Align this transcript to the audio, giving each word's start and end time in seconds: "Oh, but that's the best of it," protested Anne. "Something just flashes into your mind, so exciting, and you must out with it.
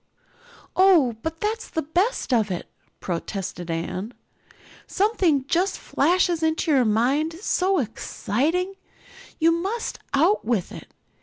"Oh, 0.75 1.15
but 1.21 1.39
that's 1.41 1.69
the 1.69 1.83
best 1.83 2.33
of 2.33 2.49
it," 2.49 2.67
protested 2.99 3.69
Anne. 3.69 4.15
"Something 4.87 5.45
just 5.45 5.77
flashes 5.77 6.41
into 6.41 6.71
your 6.71 6.85
mind, 6.85 7.35
so 7.39 7.77
exciting, 7.77 8.69
and 8.69 8.75
you 9.37 9.51
must 9.51 9.99
out 10.15 10.43
with 10.43 10.71
it. 10.71 10.91